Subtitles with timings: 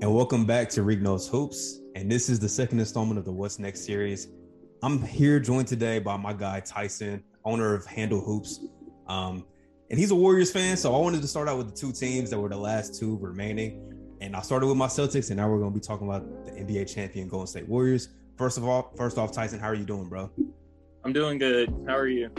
[0.00, 1.78] and welcome back to Knows Hoops.
[1.94, 4.28] And this is the second installment of the What's Next series.
[4.82, 8.60] I'm here joined today by my guy Tyson, owner of Handle Hoops.
[9.08, 9.44] Um,
[9.90, 12.30] and he's a Warriors fan, so I wanted to start out with the two teams
[12.30, 14.16] that were the last two remaining.
[14.22, 16.52] And I started with my Celtics, and now we're going to be talking about the
[16.52, 18.08] NBA champion Golden State Warriors.
[18.38, 20.30] First of all, first off, Tyson, how are you doing, bro?
[21.04, 21.74] I'm doing good.
[21.86, 22.30] How are you?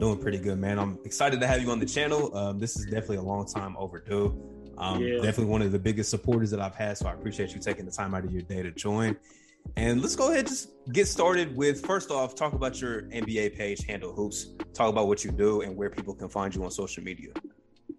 [0.00, 0.80] Doing pretty good, man.
[0.80, 2.36] I'm excited to have you on the channel.
[2.36, 4.55] Um, this is definitely a long time overdue.
[4.78, 5.16] Um, yeah.
[5.16, 6.98] Definitely one of the biggest supporters that I've had.
[6.98, 9.16] So I appreciate you taking the time out of your day to join.
[9.76, 13.84] And let's go ahead just get started with first off, talk about your NBA page,
[13.84, 14.54] Handle Hoops.
[14.74, 17.30] Talk about what you do and where people can find you on social media.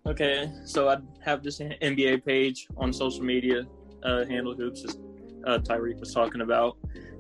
[0.06, 3.66] Okay, so I have this NBA page on social media,
[4.04, 4.98] uh, Handle Hoops, as
[5.46, 6.78] uh, Tyreek was talking about.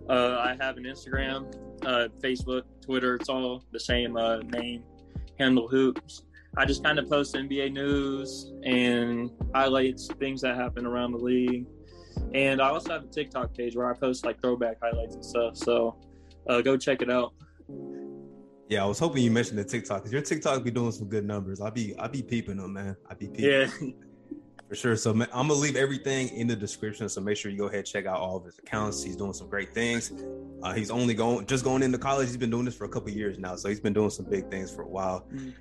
[0.09, 1.53] Uh, I have an Instagram,
[1.85, 3.15] uh, Facebook, Twitter.
[3.15, 4.83] It's all the same uh, name,
[5.37, 6.23] Handle Hoops.
[6.57, 11.67] I just kind of post NBA news and highlights, things that happen around the league.
[12.33, 15.55] And I also have a TikTok page where I post like throwback highlights and stuff.
[15.55, 15.95] So
[16.49, 17.33] uh, go check it out.
[18.69, 21.25] Yeah, I was hoping you mentioned the TikTok because your TikTok be doing some good
[21.25, 21.61] numbers.
[21.61, 22.97] I be I be peeping them, man.
[23.09, 23.45] I be peeping.
[23.45, 23.67] Yeah.
[24.67, 24.95] For sure.
[24.97, 27.07] So I'm gonna leave everything in the description.
[27.07, 29.01] So make sure you go ahead and check out all of his accounts.
[29.01, 30.11] He's doing some great things.
[30.61, 32.27] Uh, he's only going just going into college.
[32.27, 34.51] He's been doing this for a couple years now, so he's been doing some big
[34.51, 35.25] things for a while.
[35.33, 35.51] Mm-hmm.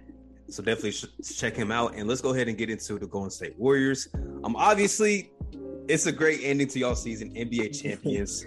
[0.49, 1.95] So definitely check him out.
[1.95, 4.09] And let's go ahead and get into the Golden State Warriors.
[4.45, 5.33] Um, obviously,
[5.89, 8.45] it's a great ending to y'all season, NBA champions.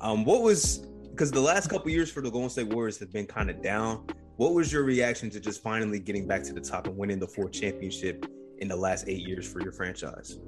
[0.00, 3.26] um, what was because the last couple years for the Golden State Warriors have been
[3.26, 4.06] kind of down.
[4.36, 7.28] What was your reaction to just finally getting back to the top and winning the
[7.28, 8.26] fourth championship
[8.58, 10.38] in the last eight years for your franchise?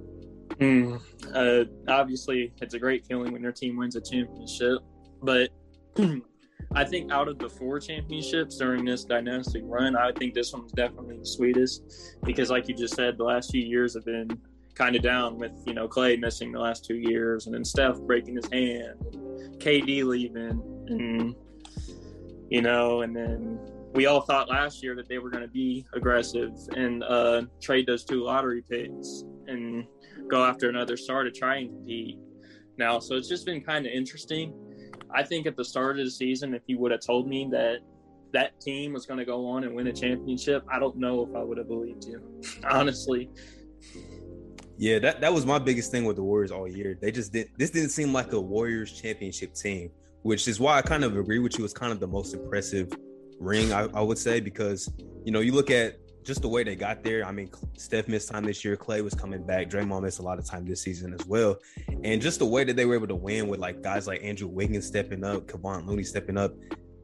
[0.58, 1.00] Mm,
[1.34, 4.78] uh, obviously, it's a great feeling when your team wins a championship,
[5.22, 5.50] but
[6.74, 10.72] I think out of the four championships during this dynastic run, I think this one's
[10.72, 14.28] definitely the sweetest because, like you just said, the last few years have been
[14.74, 17.98] kind of down with you know Klay missing the last two years, and then Steph
[18.00, 18.98] breaking his hand,
[19.58, 21.34] KD leaving, and
[22.50, 23.58] you know, and then
[23.94, 27.86] we all thought last year that they were going to be aggressive and uh, trade
[27.86, 29.86] those two lottery picks and
[30.28, 32.18] go after another star to try and compete.
[32.76, 34.52] Now, so it's just been kind of interesting.
[35.14, 37.78] I think at the start of the season, if you would have told me that
[38.32, 41.34] that team was going to go on and win a championship, I don't know if
[41.34, 42.22] I would have believed you,
[42.70, 43.30] honestly.
[44.78, 46.98] Yeah, that, that was my biggest thing with the Warriors all year.
[47.00, 49.90] They just did this didn't seem like a Warriors championship team,
[50.22, 51.64] which is why I kind of agree with you.
[51.64, 52.92] It's kind of the most impressive
[53.38, 54.90] ring, I, I would say, because
[55.24, 57.24] you know, you look at just the way they got there.
[57.24, 58.76] I mean, Steph missed time this year.
[58.76, 59.70] Klay was coming back.
[59.70, 61.56] Draymond missed a lot of time this season as well.
[62.02, 64.48] And just the way that they were able to win with like guys like Andrew
[64.48, 66.52] Wiggins stepping up, Kevon Looney stepping up,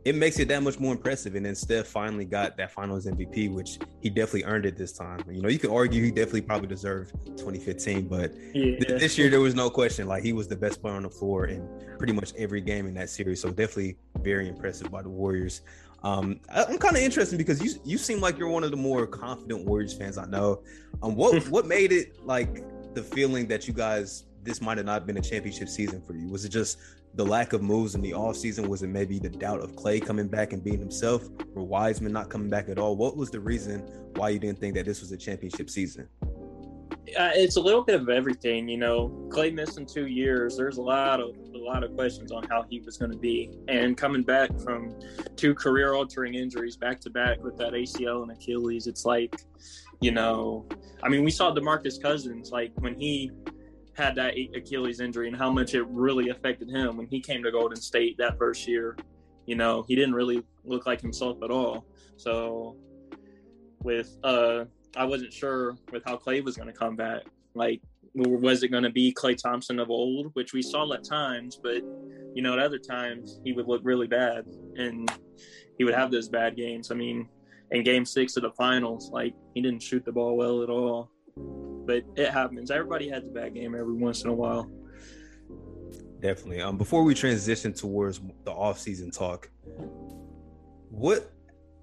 [0.05, 1.37] it makes it that much more impressive.
[1.37, 5.22] And then Steph finally got that Finals MVP, which he definitely earned it this time.
[5.31, 8.77] You know, you could argue he definitely probably deserved 2015, but yeah.
[8.78, 10.09] th- this year there was no question.
[10.09, 11.69] Like he was the best player on the floor in
[11.99, 13.41] pretty much every game in that series.
[13.41, 15.62] So definitely very impressive by the Warriors.
[16.03, 19.07] Um, I'm kind of interested because you you seem like you're one of the more
[19.07, 20.63] confident Warriors fans I know.
[21.03, 22.65] Um, what what made it like
[22.95, 26.29] the feeling that you guys this might have not been a championship season for you?
[26.29, 26.79] Was it just
[27.15, 28.67] the lack of moves in the offseason?
[28.67, 32.29] Was it maybe the doubt of Klay coming back and being himself, or Wiseman not
[32.29, 32.97] coming back at all?
[32.97, 33.81] What was the reason
[34.17, 36.09] why you didn't think that this was a championship season?
[37.17, 39.09] Uh, it's a little bit of everything, you know.
[39.28, 40.56] Klay missing two years.
[40.56, 43.50] There's a lot of a lot of questions on how he was going to be,
[43.69, 44.95] and coming back from
[45.37, 49.34] two career-altering injuries back to back with that ACL and Achilles, it's like,
[50.00, 50.67] you know,
[51.03, 53.31] I mean, we saw Demarcus Cousins like when he
[53.94, 57.50] had that Achilles injury and how much it really affected him when he came to
[57.50, 58.97] Golden State that first year.
[59.47, 61.84] You know, he didn't really look like himself at all.
[62.17, 62.77] So
[63.83, 64.65] with uh
[64.97, 67.23] I wasn't sure with how Klay was going to come back.
[67.55, 67.81] Like,
[68.15, 71.83] was it going to be Klay Thompson of old, which we saw at times, but
[72.35, 75.11] you know, at other times he would look really bad and
[75.79, 76.91] he would have those bad games.
[76.91, 77.29] I mean,
[77.71, 81.11] in Game Six of the finals, like he didn't shoot the ball well at all.
[81.37, 82.71] But it happens.
[82.71, 84.71] Everybody has a bad game every once in a while.
[86.21, 86.61] Definitely.
[86.61, 89.50] Um, before we transition towards the off-season talk,
[90.91, 91.33] what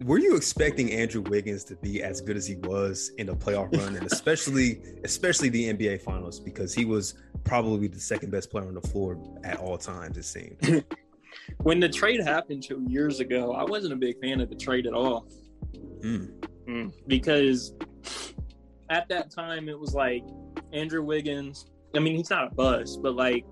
[0.04, 3.75] were you expecting Andrew Wiggins to be as good as he was in the playoff
[3.78, 8.68] run, and especially especially the NBA Finals because he was probably the second best player
[8.68, 10.18] on the floor at all times.
[10.18, 10.86] It seemed.
[11.63, 14.88] when the trade happened two years ago, I wasn't a big fan of the trade
[14.88, 15.28] at all.
[16.02, 16.31] Mm.
[16.68, 17.74] Mm, because
[18.90, 20.24] at that time it was like
[20.72, 21.66] Andrew Wiggins.
[21.95, 23.45] I mean, he's not a bust, but like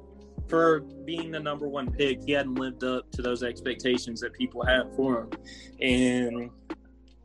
[0.49, 4.65] for being the number one pick, he hadn't lived up to those expectations that people
[4.65, 5.29] had for him.
[5.81, 6.49] And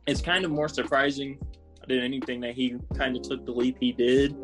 [0.07, 1.39] it's kind of more surprising
[1.87, 4.35] than anything that he kind of took the leap he did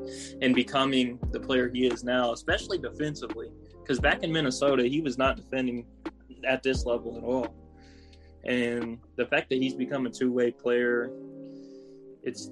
[0.42, 3.50] in becoming the player he is now, especially defensively.
[3.82, 5.86] Because back in Minnesota, he was not defending
[6.46, 7.56] at this level at all.
[8.44, 11.12] And the fact that he's become a two way player,
[12.24, 12.52] it's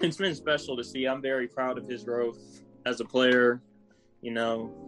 [0.00, 1.06] it's been special to see.
[1.06, 2.38] I'm very proud of his growth
[2.84, 3.62] as a player,
[4.20, 4.85] you know,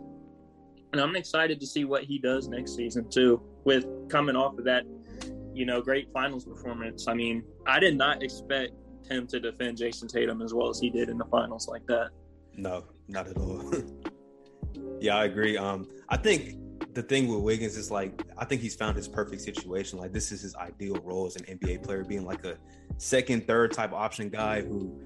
[0.93, 3.43] and I'm excited to see what he does next season too.
[3.64, 4.85] With coming off of that,
[5.52, 7.08] you know, great finals performance.
[7.08, 8.73] I mean, I did not expect
[9.08, 12.11] him to defend Jayson Tatum as well as he did in the finals like that.
[12.56, 13.73] No, not at all.
[15.00, 15.56] yeah, I agree.
[15.56, 16.56] Um, I think
[16.94, 19.99] the thing with Wiggins is like I think he's found his perfect situation.
[19.99, 22.56] Like this is his ideal role as an NBA player, being like a
[22.96, 25.00] second, third type option guy who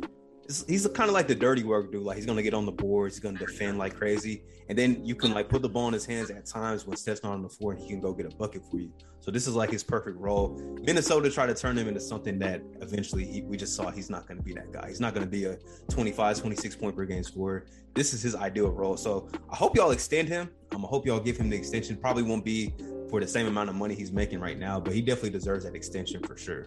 [0.68, 2.02] he's kind of like the dirty work dude.
[2.02, 5.14] Like he's gonna get on the boards, he's gonna defend like crazy, and then you
[5.14, 7.48] can like put the ball in his hands at times when Steph's not on the
[7.48, 8.92] floor, and he can go get a bucket for you.
[9.22, 10.60] So this is like his perfect role.
[10.82, 14.26] Minnesota tried to turn him into something that eventually he, we just saw he's not
[14.26, 14.88] going to be that guy.
[14.88, 15.58] He's not going to be a
[15.90, 17.66] 25, 26 point per game scorer.
[17.94, 18.96] This is his ideal role.
[18.96, 20.50] So I hope y'all extend him.
[20.74, 21.96] Um, I hope y'all give him the extension.
[21.96, 22.74] Probably won't be
[23.10, 25.76] for the same amount of money he's making right now, but he definitely deserves that
[25.76, 26.66] extension for sure.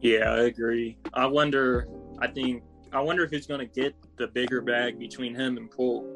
[0.00, 0.96] Yeah, I agree.
[1.12, 1.88] I wonder.
[2.20, 2.62] I think
[2.92, 6.06] I wonder if he's going to get the bigger bag between him and Poole.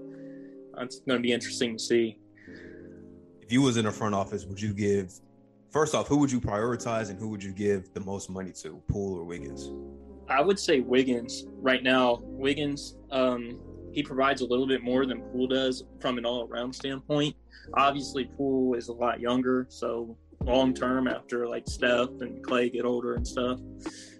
[0.79, 2.19] It's going to be interesting to see
[3.43, 5.13] if you was in the front office, would you give
[5.71, 8.83] first off, who would you prioritize and who would you give the most money to,
[8.89, 9.71] Poole or Wiggins?
[10.29, 12.21] I would say Wiggins right now.
[12.23, 13.59] Wiggins, um,
[13.93, 17.35] he provides a little bit more than Poole does from an all-around standpoint.
[17.75, 22.85] Obviously, Poole is a lot younger, so long term, after like Steph and Klay get
[22.85, 23.59] older and stuff,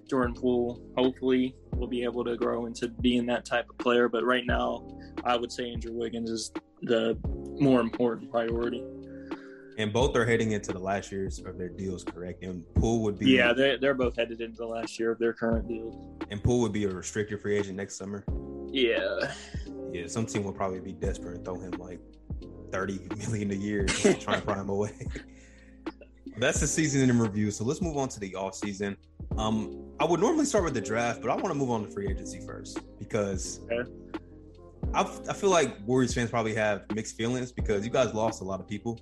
[0.09, 4.09] Jordan Poole hopefully will be able to grow into being that type of player.
[4.09, 4.87] But right now,
[5.25, 6.53] I would say Andrew Wiggins is
[6.83, 7.19] the
[7.61, 8.85] more important priority.
[9.79, 12.45] And both are heading into the last years of their deals, correct?
[12.45, 15.33] And Poole would be yeah, they're they're both headed into the last year of their
[15.33, 15.97] current deals.
[16.31, 18.25] And Poole would be a restricted free agent next summer.
[18.71, 19.33] Yeah,
[19.93, 20.07] yeah.
[20.07, 22.01] Some team will probably be desperate and throw him like
[22.71, 24.93] thirty million a year trying to try and pry him away.
[26.39, 27.51] That's the season in review.
[27.51, 28.97] So let's move on to the off season.
[29.37, 31.91] Um, I would normally start with the draft, but I want to move on to
[31.91, 33.91] free agency first because okay.
[34.95, 38.45] I, I feel like Warriors fans probably have mixed feelings because you guys lost a
[38.45, 39.01] lot of people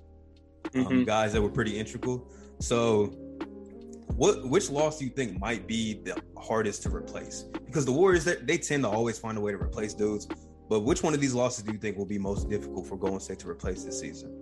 [0.75, 1.03] um, mm-hmm.
[1.03, 2.31] guys that were pretty integral.
[2.59, 3.07] So,
[4.15, 7.43] what which loss do you think might be the hardest to replace?
[7.65, 10.27] Because the Warriors they, they tend to always find a way to replace dudes.
[10.69, 13.19] But which one of these losses do you think will be most difficult for Golden
[13.19, 14.41] State to replace this season?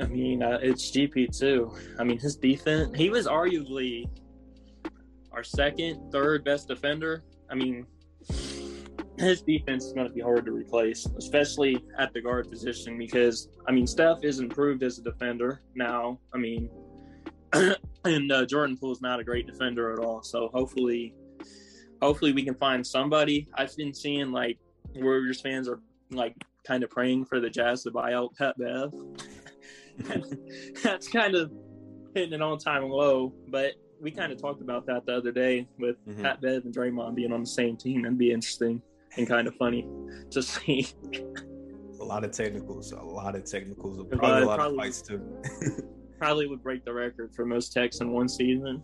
[0.00, 1.72] I mean, uh, it's GP too.
[1.98, 2.96] I mean, his defense.
[2.96, 4.08] He was arguably
[5.32, 7.24] our second, third best defender.
[7.50, 7.86] I mean,
[9.18, 13.48] his defense is going to be hard to replace, especially at the guard position, because
[13.66, 16.18] I mean Steph is improved as a defender now.
[16.32, 16.70] I mean,
[18.04, 20.22] and uh, Jordan Poole is not a great defender at all.
[20.22, 21.14] So hopefully,
[22.00, 23.48] hopefully we can find somebody.
[23.54, 24.58] I've been seeing like
[24.94, 25.80] Warriors fans are
[26.10, 26.34] like
[26.66, 28.92] kind of praying for the Jazz to buy out Pat Bev.
[30.82, 31.52] That's kind of
[32.14, 35.96] hitting an all-time low, but we kind of talked about that the other day with
[36.06, 36.22] mm-hmm.
[36.22, 38.02] Pat Bev and Draymond being on the same team.
[38.02, 38.82] That'd be interesting
[39.16, 39.86] and kind of funny
[40.30, 40.88] to see.
[42.00, 45.02] a lot of technicals, a lot of technicals, probably uh, a lot probably, of fights
[45.02, 45.42] too.
[46.18, 48.82] probably would break the record for most techs in one season.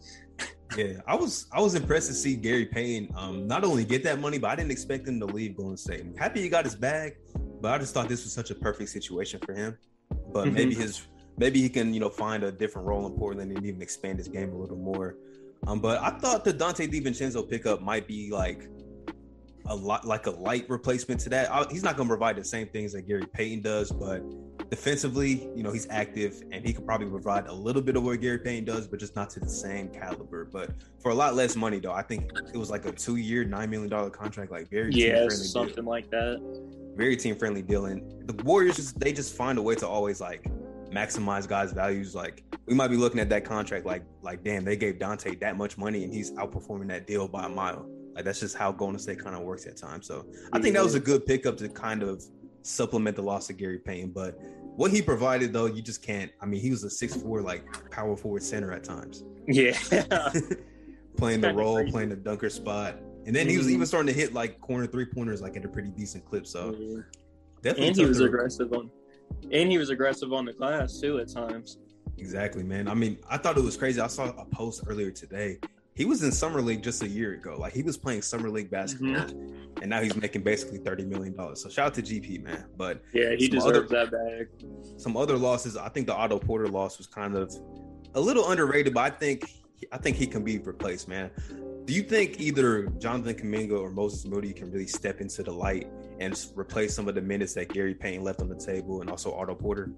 [0.77, 4.21] yeah, I was I was impressed to see Gary Payton um, not only get that
[4.21, 6.01] money, but I didn't expect him to leave Golden State.
[6.01, 7.17] I'm happy he got his bag,
[7.61, 9.79] but I just thought this was such a perfect situation for him.
[10.33, 10.55] But mm-hmm.
[10.55, 13.83] maybe his maybe he can you know find a different role in Portland and even
[13.83, 15.17] expand his game a little more.
[15.67, 18.69] Um, but I thought the Donte DiVincenzo pickup might be like
[19.69, 21.53] a lot like a light replacement to that.
[21.53, 24.23] I, he's not going to provide the same things that Gary Payton does, but
[24.71, 28.21] defensively, you know, he's active and he could probably provide a little bit of what
[28.21, 30.45] Gary Payton does, but just not to the same caliber.
[30.45, 30.71] But
[31.01, 33.89] for a lot less money, though, I think it was like a two-year, nine million
[33.89, 36.41] dollar contract, like very yeah, something like that.
[36.97, 40.21] Very team friendly deal, and the Warriors just they just find a way to always
[40.21, 40.51] like
[40.91, 42.15] maximize guys' values.
[42.15, 45.57] Like we might be looking at that contract, like like damn, they gave Donte that
[45.57, 47.87] much money and he's outperforming that deal by a mile.
[48.15, 50.07] Like that's just how Golden State kind of works at times.
[50.07, 52.25] So I think that was a good pickup to kind of
[52.63, 54.11] supplement the loss of Gary Payton.
[54.11, 54.39] But
[54.77, 56.31] what he provided though, you just can't.
[56.41, 59.25] I mean, he was a six four like power forward center at times.
[59.47, 59.79] Yeah,
[61.17, 61.91] playing the role, crazy.
[61.93, 62.97] playing the dunker spot,
[63.27, 63.51] and then mm-hmm.
[63.51, 63.87] he was even mm-hmm.
[63.87, 66.47] starting to hit like corner three pointers like at a pretty decent clip.
[66.47, 67.01] So mm-hmm.
[67.63, 68.91] definitely, and he was aggressive on,
[69.51, 71.79] and he was aggressive on the glass too at times.
[72.19, 72.89] Exactly, man.
[72.89, 74.01] I mean, I thought it was crazy.
[74.01, 75.59] I saw a post earlier today
[75.97, 77.57] he was in summer league just a year ago.
[77.59, 79.79] Like he was playing summer league basketball, mm-hmm.
[79.81, 81.63] and now he's making basically thirty million dollars.
[81.63, 82.67] So shout out to GP man.
[82.77, 84.49] But yeah, he deserves other, that bag.
[84.99, 85.75] Some other losses.
[85.77, 87.51] I think the Otto Porter loss was kind of
[88.15, 89.51] a little underrated, but I think
[89.91, 91.31] I think he can be replaced, man.
[91.87, 95.87] Do you think either Jonathan Kuminga or Moses Moody can really step into the light
[96.19, 99.33] and replace some of the minutes that Gary Payton left on the table and also
[99.33, 99.93] Otto Porter?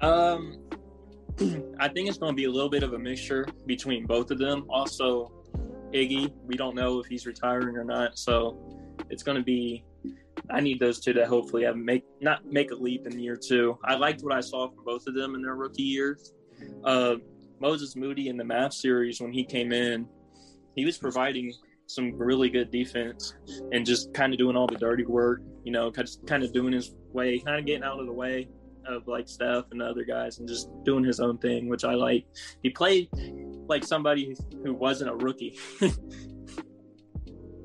[0.00, 0.58] Um,
[1.78, 4.38] I think it's going to be a little bit of a mixture between both of
[4.38, 4.66] them.
[4.68, 5.30] Also,
[5.92, 8.58] Iggy, we don't know if he's retiring or not, so
[9.10, 9.84] it's going to be.
[10.50, 13.78] I need those two to hopefully have make not make a leap in year two.
[13.84, 16.32] I liked what I saw from both of them in their rookie years.
[16.82, 17.16] Uh,
[17.60, 20.08] Moses Moody in the Mavs series when he came in,
[20.74, 21.52] he was providing
[21.86, 23.34] some really good defense
[23.72, 25.42] and just kind of doing all the dirty work.
[25.64, 28.48] You know, kind of doing his way, kind of getting out of the way
[28.86, 31.94] of like Steph and the other guys and just doing his own thing, which I
[31.94, 32.26] like.
[32.62, 33.08] He played
[33.66, 35.58] like somebody who wasn't a rookie.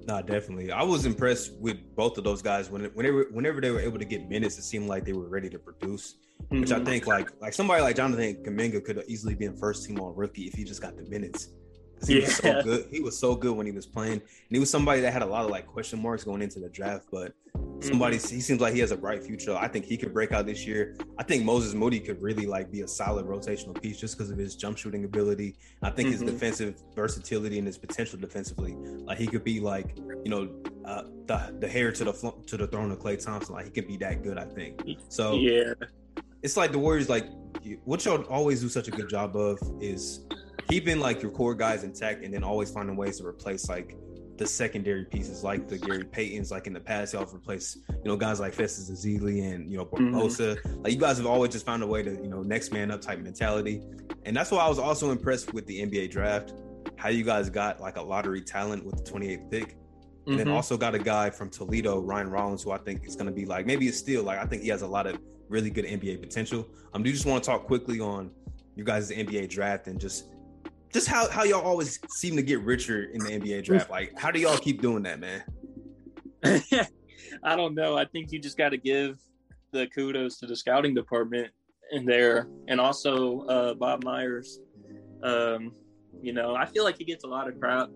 [0.07, 0.71] nah, definitely.
[0.71, 4.05] I was impressed with both of those guys when whenever whenever they were able to
[4.05, 6.15] get minutes, it seemed like they were ready to produce.
[6.43, 6.61] Mm-hmm.
[6.61, 6.85] Which I mm-hmm.
[6.85, 10.43] think like like somebody like Jonathan Kuminga could easily be been first team all rookie
[10.43, 11.49] if he just got the minutes.
[12.07, 12.25] He yeah.
[12.25, 12.87] was so good.
[12.91, 15.25] He was so good when he was playing, and he was somebody that had a
[15.25, 17.07] lot of like question marks going into the draft.
[17.11, 17.33] But
[17.81, 18.35] somebody, mm-hmm.
[18.35, 19.55] he seems like he has a bright future.
[19.55, 20.95] I think he could break out this year.
[21.17, 24.37] I think Moses Moody could really like be a solid rotational piece just because of
[24.37, 25.55] his jump shooting ability.
[25.81, 26.23] I think mm-hmm.
[26.25, 28.75] his defensive versatility and his potential defensively,
[29.05, 30.49] like he could be like you know
[30.85, 33.55] uh, the the heir to the to the throne of Klay Thompson.
[33.55, 34.37] Like he could be that good.
[34.37, 35.35] I think so.
[35.35, 35.73] Yeah,
[36.43, 37.09] it's like the Warriors.
[37.09, 37.25] Like
[37.83, 40.21] what y'all always do such a good job of is
[40.69, 43.97] keeping like your core guys intact and then always finding ways to replace like
[44.37, 48.05] the secondary pieces like the Gary Paytons, like in the past, y'all have replaced, you
[48.05, 50.55] know, guys like Festus Ezeli and, you know, Barbosa.
[50.55, 50.83] Mm-hmm.
[50.83, 53.01] Like you guys have always just found a way to, you know, next man up
[53.01, 53.81] type mentality.
[54.23, 56.53] And that's why I was also impressed with the NBA draft,
[56.95, 59.63] how you guys got like a lottery talent with the 28th pick.
[59.63, 60.37] And mm-hmm.
[60.37, 63.33] then also got a guy from Toledo, Ryan Rollins, who I think is going to
[63.33, 65.85] be like maybe it's still like I think he has a lot of really good
[65.85, 66.65] NBA potential.
[66.93, 68.31] Um, do you just want to talk quickly on
[68.75, 70.27] you guys' NBA draft and just
[70.91, 73.89] just how how y'all always seem to get richer in the NBA draft.
[73.89, 75.43] Like, how do y'all keep doing that, man?
[77.43, 77.97] I don't know.
[77.97, 79.19] I think you just got to give
[79.71, 81.51] the kudos to the scouting department
[81.91, 84.59] in there, and also uh, Bob Myers.
[85.21, 85.73] Um,
[86.21, 87.89] you know, I feel like he gets a lot of crap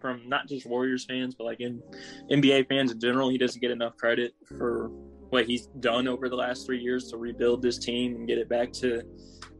[0.00, 1.82] from not just Warriors fans, but like in
[2.30, 3.28] NBA fans in general.
[3.28, 4.88] He doesn't get enough credit for
[5.30, 8.48] what he's done over the last three years to rebuild this team and get it
[8.48, 9.02] back to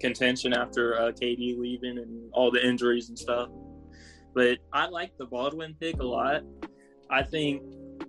[0.00, 3.48] contention after uh, KD leaving and all the injuries and stuff.
[4.34, 6.42] But I like the Baldwin pick a lot.
[7.10, 7.62] I think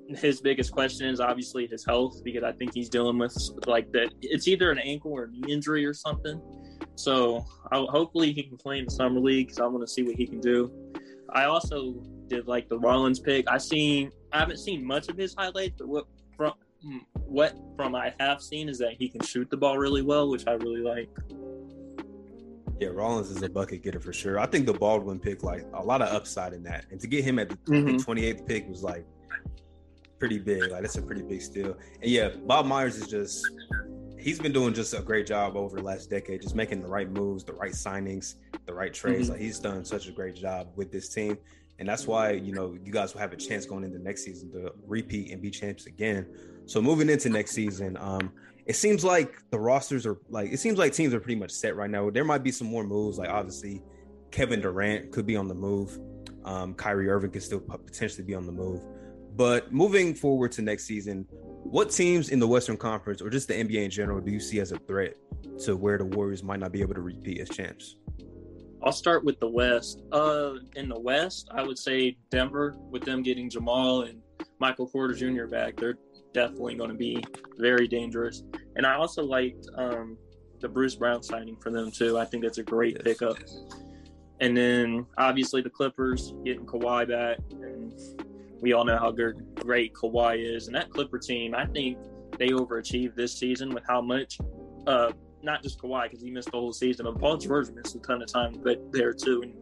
[0.10, 4.12] his biggest question is obviously his health because I think he's dealing with like that.
[4.22, 6.42] It's either an ankle or knee injury or something.
[6.96, 10.04] So I'll, hopefully he can play in the summer league because I want to see
[10.04, 10.72] what he can do.
[11.30, 11.96] I also
[12.28, 13.50] did like the Rollins pick.
[13.50, 16.54] I seen I haven't seen much of his highlights, but what from
[17.14, 20.48] what from I have seen is that he can shoot the ball really well, which
[20.48, 21.10] I really like.
[22.80, 24.40] Yeah, Rollins is a bucket getter for sure.
[24.40, 27.24] I think the Baldwin pick, like a lot of upside in that, and to get
[27.24, 27.96] him at the mm-hmm.
[27.98, 29.06] 28th pick was like
[30.20, 30.72] pretty big.
[30.72, 31.78] Like that's a pretty big steal.
[32.02, 33.44] And yeah, Bob Myers is just
[34.18, 37.10] he's been doing just a great job over the last decade, just making the right
[37.10, 39.26] moves, the right signings, the right trades.
[39.26, 39.34] Mm-hmm.
[39.34, 41.38] Like he's done such a great job with this team.
[41.80, 44.52] And that's why, you know, you guys will have a chance going into next season
[44.52, 46.26] to repeat and be champs again.
[46.66, 48.32] So moving into next season, um,
[48.68, 51.76] it seems like the rosters are like it seems like teams are pretty much set
[51.76, 52.10] right now.
[52.10, 53.82] There might be some more moves, like obviously
[54.32, 55.98] Kevin Durant could be on the move.
[56.44, 58.84] Um, Kyrie Irving could still potentially be on the move.
[59.36, 61.26] But moving forward to next season,
[61.64, 64.60] what teams in the Western Conference or just the NBA in general do you see
[64.60, 65.16] as a threat
[65.66, 67.98] to where the Warriors might not be able to repeat as champs?
[68.84, 70.04] I'll start with the West.
[70.12, 74.22] Uh, in the West, I would say Denver with them getting Jamal and
[74.60, 75.46] Michael Porter Jr.
[75.46, 75.78] back.
[75.78, 75.98] They're
[76.34, 77.24] definitely going to be
[77.58, 78.44] very dangerous.
[78.78, 80.18] And I also liked um,
[80.62, 82.18] the Bruce Brown signing for them too.
[82.18, 83.38] I think that's a great yes, pickup.
[83.40, 83.60] Yes.
[84.40, 87.92] And then obviously the Clippers getting Kawhi back, and
[88.62, 90.68] we all know how good, great Kawhi is.
[90.68, 91.98] And that Clipper team, I think
[92.38, 94.38] they overachieved this season with how much.
[94.86, 95.12] Uh,
[95.44, 98.22] not just Kawhi because he missed the whole season, but Paul George missed a ton
[98.22, 99.44] of time but there too.
[99.44, 99.54] And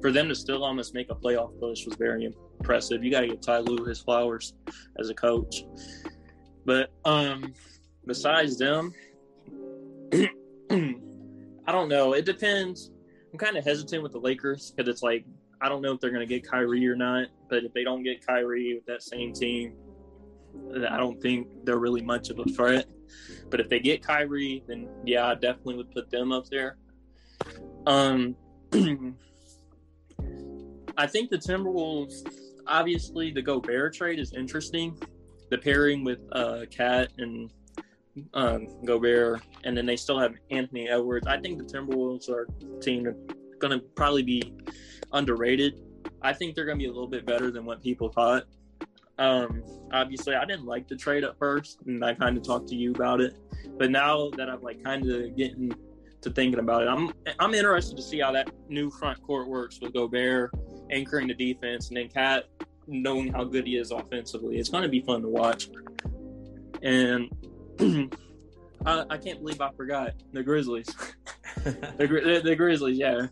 [0.00, 3.02] for them to still almost make a playoff push was very impressive.
[3.02, 4.54] You got to give Ty Lue his flowers
[4.98, 5.64] as a coach.
[6.64, 7.54] But um,
[8.06, 8.92] besides them,
[10.12, 12.12] I don't know.
[12.14, 12.90] It depends.
[13.32, 15.24] I'm kind of hesitant with the Lakers because it's like
[15.60, 17.28] I don't know if they're going to get Kyrie or not.
[17.48, 19.74] But if they don't get Kyrie with that same team,
[20.88, 22.86] I don't think they're really much of a threat.
[23.50, 26.76] But if they get Kyrie, then yeah, I definitely would put them up there.
[27.86, 28.36] Um,
[30.96, 32.26] I think the Timberwolves,
[32.66, 34.98] obviously, the Gobert trade is interesting
[35.50, 37.50] the pairing with uh, KAT and
[38.34, 41.26] um, Gobert, and then they still have Anthony Edwards.
[41.26, 42.46] I think the Timberwolves are
[42.80, 43.16] team that's
[43.58, 44.54] going to probably be
[45.12, 45.80] underrated
[46.22, 48.44] I think they're going to be a little bit better than what people thought.
[49.18, 49.62] Um,
[49.92, 52.92] obviously, I didn't like the trade at first, and I kind of talked to you
[52.92, 53.36] about it.
[53.78, 55.72] But now that I'm like kind of getting
[56.22, 59.78] to thinking about it, I'm I'm interested to see how that new front court works
[59.80, 60.52] with Gobert
[60.90, 62.44] anchoring the defense, and then KAT
[62.86, 64.58] knowing how good he is offensively.
[64.58, 65.68] It's going to be fun to watch.
[66.82, 67.30] And
[68.86, 70.86] I, I, can't believe I forgot the Grizzlies.
[71.64, 73.26] the, the, the, Grizzlies, yeah.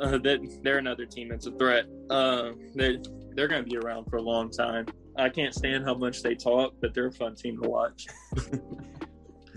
[0.00, 1.86] Uh, that they're another team that's a threat.
[2.08, 2.96] Uh, they're
[3.34, 4.86] they're going to be around for a long time.
[5.16, 8.06] I can't stand how much they talk, but they're a fun team to watch.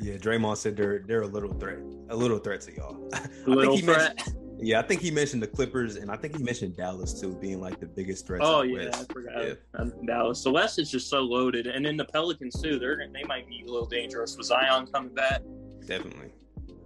[0.01, 3.09] yeah, Draymond said they're they're a little threat, a little threat to y'all.
[3.45, 4.15] A little threat.
[4.17, 7.35] Mentioned, yeah, I think he mentioned the Clippers, and I think he mentioned Dallas too,
[7.35, 8.41] being like the biggest threat.
[8.43, 9.05] Oh yeah, West.
[9.09, 9.85] I forgot yeah.
[10.07, 10.43] Dallas.
[10.43, 12.79] The West is just so loaded, and then the Pelicans too.
[12.79, 15.41] They're they might be a little dangerous with Zion coming back.
[15.85, 16.31] Definitely.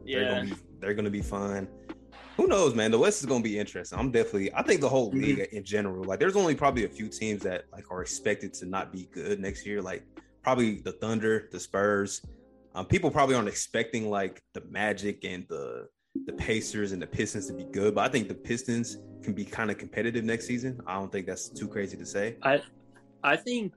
[0.03, 1.69] Yeah, they're gonna be, they're gonna be fine.
[2.35, 2.91] Who knows, man?
[2.91, 3.97] The West is gonna be interesting.
[3.97, 4.53] I'm definitely.
[4.53, 5.21] I think the whole mm-hmm.
[5.21, 6.03] league in general.
[6.03, 9.39] Like, there's only probably a few teams that like are expected to not be good
[9.39, 9.81] next year.
[9.81, 10.03] Like,
[10.43, 12.21] probably the Thunder, the Spurs.
[12.75, 15.87] Um, people probably aren't expecting like the Magic and the
[16.25, 19.45] the Pacers and the Pistons to be good, but I think the Pistons can be
[19.45, 20.79] kind of competitive next season.
[20.87, 22.37] I don't think that's too crazy to say.
[22.43, 22.61] I
[23.23, 23.73] I think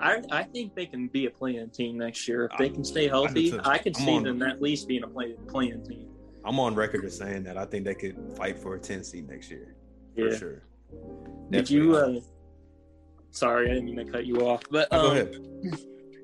[0.00, 3.08] I I think they can be a play-in team next year if they can stay
[3.08, 3.58] healthy.
[3.60, 6.08] I, I can I'm see on, them at least being a play, play-in team.
[6.44, 9.28] I'm on record as saying that I think they could fight for a 10 seed
[9.28, 9.74] next year.
[10.14, 10.38] For yeah.
[10.38, 10.62] sure.
[10.90, 11.58] Definitely.
[11.58, 12.20] Did you uh,
[13.30, 14.62] sorry, I didn't mean to cut you off.
[14.70, 15.36] But um, go ahead.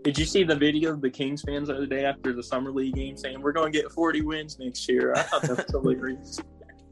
[0.05, 2.71] Did you see the video of the Kings fans the other day after the summer
[2.71, 5.15] league game saying we're going to get 40 wins next year?
[5.17, 6.41] I thought that was hilarious.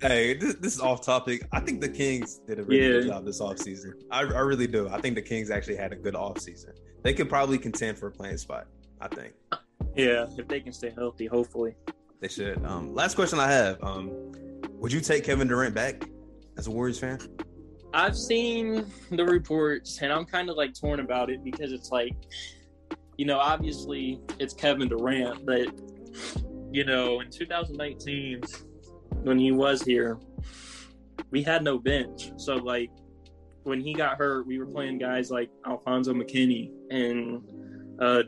[0.01, 1.47] Hey, this, this, is off topic.
[1.53, 2.89] I think the Kings did a really yeah.
[3.01, 3.93] good job this offseason.
[4.11, 4.89] I, I really do.
[4.89, 6.71] I think the Kings actually had a good offseason.
[7.03, 8.67] They could probably contend for a play-in spot,
[8.99, 9.35] I think.
[9.95, 11.75] Yeah, if they can stay healthy, hopefully.
[12.21, 12.65] They should.
[12.65, 13.83] Um, last question I have.
[13.85, 14.11] Um,
[14.71, 16.09] would you take Kevin Durant back
[16.57, 17.19] as a Warriors fan?
[17.93, 22.15] I've seen the reports and I'm kind of like torn about it because it's like
[23.17, 25.69] you know, obviously it's Kevin Durant, but
[26.73, 28.41] you know, in 2019
[29.23, 30.19] when he was here,
[31.31, 32.33] we had no bench.
[32.37, 32.91] So like
[33.65, 37.43] when he got hurt, we were playing guys like Alfonzo McKinnie and
[38.01, 38.23] uh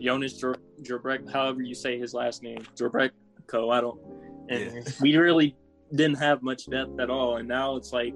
[0.00, 0.42] Jonas
[0.82, 3.72] Jerebek, however you say his last name, Jerebko.
[3.72, 4.00] I don't,
[4.48, 4.92] and yeah.
[5.00, 5.56] we really
[5.94, 7.36] didn't have much depth at all.
[7.36, 8.14] And now it's like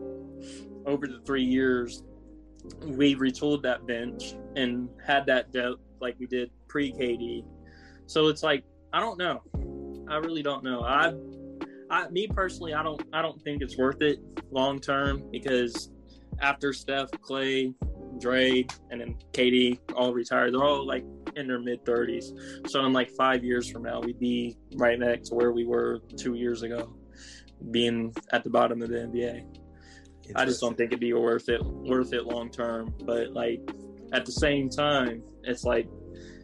[0.87, 2.03] over the three years,
[2.85, 7.45] we retooled that bench and had that depth like we did pre KD.
[8.07, 9.43] So it's like I don't know.
[10.09, 10.83] I really don't know.
[10.83, 11.13] I,
[11.91, 14.19] I, me personally, I don't, I don't think it's worth it
[14.51, 15.91] long term because
[16.41, 17.75] after Steph, Klay,
[18.19, 22.33] Dre, and then KD all retired, they're all like in their mid thirties.
[22.67, 26.01] So in like five years from now, we'd be right back to where we were
[26.17, 26.97] two years ago,
[27.71, 29.66] being at the bottom of the NBA.
[30.35, 32.95] I just don't think it'd be worth it, worth it long term.
[33.05, 33.61] But like
[34.13, 35.89] at the same time, it's like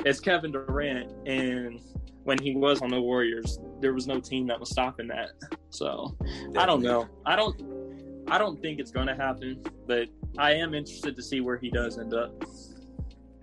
[0.04, 1.80] it's Kevin Durant, and
[2.24, 5.30] when he was on the Warriors, there was no team that was stopping that.
[5.70, 6.58] So Definitely.
[6.58, 7.08] I don't know.
[7.26, 7.82] I don't.
[8.28, 11.70] I don't think it's going to happen, but I am interested to see where he
[11.70, 12.44] does end up.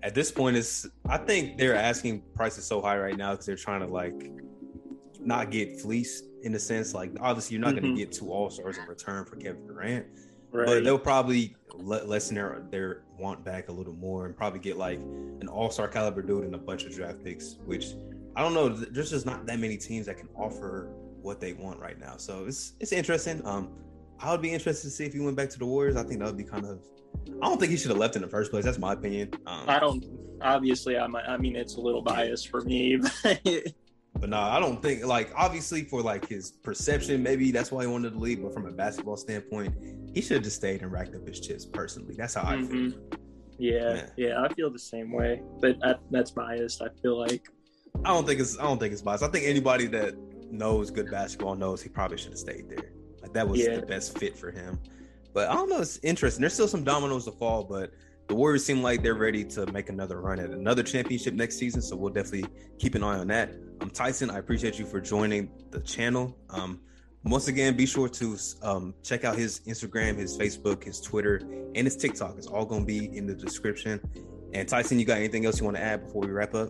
[0.01, 3.55] At this point, it's I think they're asking prices so high right now because they're
[3.57, 4.31] trying to like
[5.19, 6.93] not get fleeced in a sense.
[6.93, 7.85] Like obviously, you're not mm-hmm.
[7.85, 10.05] going to get two All Stars in return for Kevin Durant,
[10.51, 10.65] right.
[10.65, 14.77] but they'll probably let lessen their their want back a little more and probably get
[14.77, 17.93] like an all star caliber dude and a bunch of draft picks, which
[18.35, 18.69] I don't know.
[18.69, 20.89] There's just not that many teams that can offer
[21.21, 22.17] what they want right now.
[22.17, 23.45] So it's it's interesting.
[23.45, 23.69] Um,
[24.19, 25.95] I would be interested to see if he went back to the Warriors.
[25.95, 26.83] I think that would be kind of.
[27.41, 28.65] I don't think he should have left in the first place.
[28.65, 29.31] That's my opinion.
[29.45, 30.05] Um, I don't.
[30.41, 32.99] Obviously, I might, I mean it's a little biased for me.
[33.23, 33.41] But
[34.27, 38.13] no, I don't think like obviously for like his perception, maybe that's why he wanted
[38.13, 38.41] to leave.
[38.41, 39.73] But from a basketball standpoint,
[40.13, 42.15] he should have just stayed and racked up his chips personally.
[42.17, 42.63] That's how mm-hmm.
[42.63, 42.77] I feel.
[42.77, 43.15] Mm-hmm.
[43.59, 44.11] Yeah, Man.
[44.17, 45.41] yeah, I feel the same way.
[45.59, 46.81] But I, that's biased.
[46.81, 47.47] I feel like
[48.03, 49.23] I don't think it's I don't think it's biased.
[49.23, 50.15] I think anybody that
[50.51, 52.91] knows good basketball knows he probably should have stayed there.
[53.21, 53.75] Like that was yeah.
[53.75, 54.79] the best fit for him.
[55.33, 55.79] But I don't know.
[55.79, 56.41] It's interesting.
[56.41, 57.91] There's still some dominoes to fall, but
[58.27, 61.81] the Warriors seem like they're ready to make another run at another championship next season.
[61.81, 63.51] So we'll definitely keep an eye on that.
[63.81, 66.37] Um, Tyson, I appreciate you for joining the channel.
[66.49, 66.81] Um,
[67.23, 71.41] once again, be sure to um, check out his Instagram, his Facebook, his Twitter,
[71.75, 72.35] and his TikTok.
[72.37, 73.99] It's all going to be in the description.
[74.53, 76.69] And Tyson, you got anything else you want to add before we wrap up?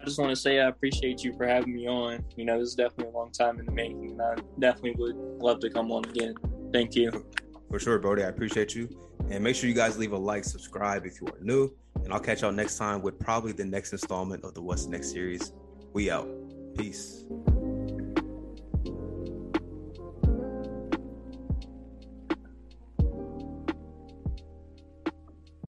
[0.00, 2.24] I just want to say I appreciate you for having me on.
[2.36, 5.16] You know, this is definitely a long time in the making, and I definitely would
[5.40, 6.34] love to come on again.
[6.72, 7.24] Thank you.
[7.70, 8.24] For sure, Brody.
[8.24, 8.88] I appreciate you.
[9.30, 11.72] And make sure you guys leave a like, subscribe if you are new.
[12.04, 15.12] And I'll catch y'all next time with probably the next installment of the What's Next
[15.12, 15.52] series.
[15.92, 16.28] We out.
[16.74, 17.24] Peace.